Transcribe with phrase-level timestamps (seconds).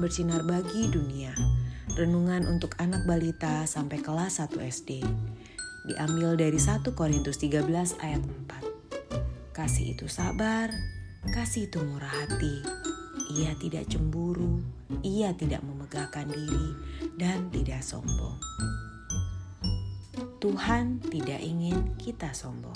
[0.00, 1.36] bersinar bagi dunia.
[1.94, 5.04] Renungan untuk anak balita sampai kelas 1 SD.
[5.92, 9.52] Diambil dari 1 Korintus 13 ayat 4.
[9.52, 10.72] Kasih itu sabar,
[11.36, 12.64] kasih itu murah hati.
[13.36, 14.64] Ia tidak cemburu,
[15.04, 16.68] ia tidak memegahkan diri,
[17.20, 18.40] dan tidak sombong.
[20.40, 22.74] Tuhan tidak ingin kita sombong.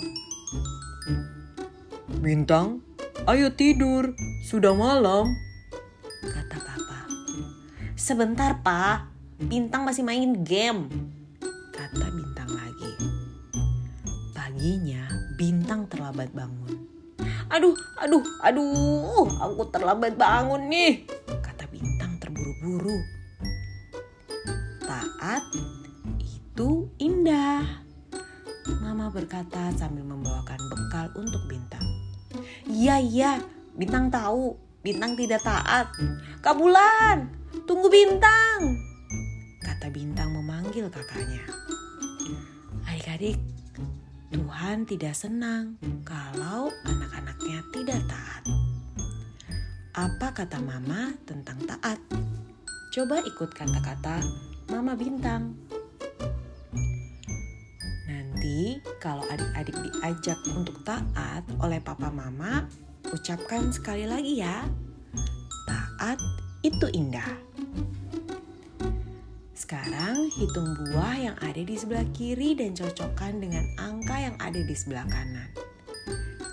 [2.21, 2.85] Bintang,
[3.25, 4.13] ayo tidur,
[4.45, 5.33] sudah malam.
[8.05, 9.09] Sebentar pak,
[9.41, 10.85] Bintang masih main game.
[11.73, 12.93] Kata Bintang lagi.
[14.29, 16.85] Paginya Bintang terlambat bangun.
[17.49, 21.01] Aduh, aduh, aduh, aku terlambat bangun nih.
[21.41, 22.93] Kata Bintang terburu-buru.
[24.85, 25.41] Taat
[26.21, 27.65] itu indah.
[28.85, 31.81] Mama berkata sambil membawakan bekal untuk Bintang.
[32.69, 33.31] Iya, iya,
[33.73, 34.61] Bintang tahu.
[34.85, 35.89] Bintang tidak taat.
[36.45, 38.77] Kabulan, tunggu Bintang.
[39.65, 41.41] Kata Bintang memanggil kakaknya.
[42.85, 43.41] Adik-adik,
[44.29, 48.43] Tuhan tidak senang kalau anak-anaknya tidak taat.
[49.97, 51.97] Apa kata mama tentang taat?
[52.93, 54.23] Coba ikut kata-kata
[54.71, 55.53] Mama Bintang.
[58.07, 62.65] Nanti kalau adik-adik diajak untuk taat oleh papa mama,
[63.13, 64.65] ucapkan sekali lagi ya.
[65.69, 66.17] Taat
[66.65, 67.44] itu indah.
[69.75, 74.71] Sekarang hitung buah yang ada di sebelah kiri dan cocokkan dengan angka yang ada di
[74.71, 75.51] sebelah kanan.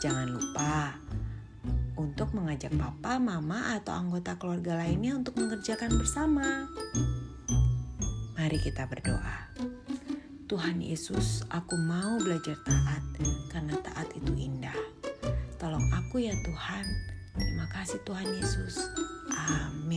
[0.03, 0.99] Jangan lupa
[1.95, 6.67] untuk mengajak papa, mama, atau anggota keluarga lainnya untuk mengerjakan bersama.
[8.35, 9.55] Mari kita berdoa.
[10.51, 13.07] Tuhan Yesus, aku mau belajar taat
[13.55, 14.75] karena taat itu indah.
[15.63, 16.85] Tolong aku ya Tuhan.
[17.39, 18.83] Terima kasih Tuhan Yesus.
[19.31, 19.92] Amin.